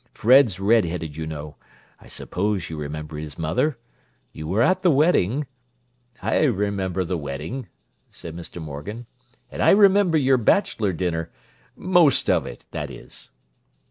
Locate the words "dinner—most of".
10.91-12.47